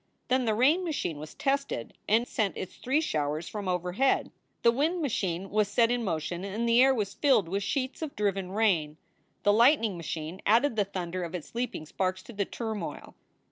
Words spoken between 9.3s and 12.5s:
The lightning machine added the thunder of its leaping sparks to the